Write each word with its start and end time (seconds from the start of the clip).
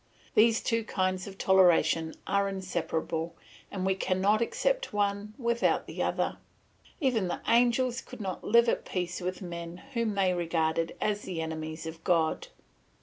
These 0.33 0.63
two 0.63 0.83
kinds 0.83 1.27
of 1.27 1.37
toleration 1.37 2.15
are 2.25 2.49
inseparable, 2.49 3.35
and 3.69 3.85
we 3.85 3.93
cannot 3.93 4.41
accept 4.41 4.93
one 4.93 5.35
without 5.37 5.85
the 5.85 6.01
other. 6.01 6.39
Even 6.99 7.27
the 7.27 7.41
angels 7.47 8.01
could 8.01 8.19
not 8.19 8.43
live 8.43 8.67
at 8.67 8.83
peace 8.83 9.21
with 9.21 9.43
men 9.43 9.77
whom 9.93 10.15
they 10.15 10.33
regarded 10.33 10.95
as 10.99 11.21
the 11.21 11.39
enemies 11.39 11.85
of 11.85 12.03
God. 12.03 12.47